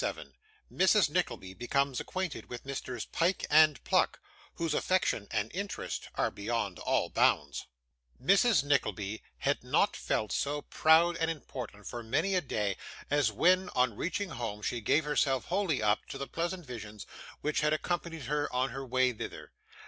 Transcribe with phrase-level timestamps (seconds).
[0.03, 0.31] CHAPTER
[0.69, 1.09] 27 Mrs.
[1.11, 4.19] Nickleby becomes acquainted with Messrs Pyke and Pluck,
[4.55, 7.67] whose Affection and Interest are beyond all Bounds
[8.19, 8.63] Mrs.
[8.63, 12.77] Nickleby had not felt so proud and important for many a day,
[13.11, 17.05] as when, on reaching home, she gave herself wholly up to the pleasant visions
[17.41, 19.51] which had accompanied her on her way thither.